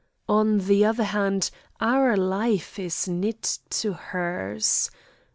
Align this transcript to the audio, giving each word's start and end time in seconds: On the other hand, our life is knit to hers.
On 0.27 0.57
the 0.57 0.83
other 0.83 1.03
hand, 1.03 1.51
our 1.79 2.17
life 2.17 2.79
is 2.79 3.07
knit 3.07 3.59
to 3.69 3.93
hers. 3.93 4.89